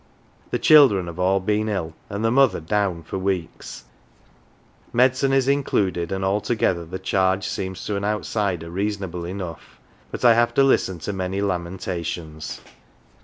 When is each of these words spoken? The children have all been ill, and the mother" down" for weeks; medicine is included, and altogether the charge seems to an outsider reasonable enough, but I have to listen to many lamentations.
The 0.49 0.57
children 0.57 1.05
have 1.05 1.19
all 1.19 1.39
been 1.39 1.69
ill, 1.69 1.93
and 2.09 2.25
the 2.25 2.31
mother" 2.31 2.59
down" 2.59 3.03
for 3.03 3.19
weeks; 3.19 3.83
medicine 4.91 5.31
is 5.31 5.47
included, 5.47 6.11
and 6.11 6.25
altogether 6.25 6.85
the 6.85 6.97
charge 6.97 7.45
seems 7.47 7.85
to 7.85 7.95
an 7.97 8.03
outsider 8.03 8.71
reasonable 8.71 9.25
enough, 9.25 9.79
but 10.09 10.25
I 10.25 10.33
have 10.33 10.55
to 10.55 10.63
listen 10.63 10.97
to 11.01 11.13
many 11.13 11.39
lamentations. 11.39 12.61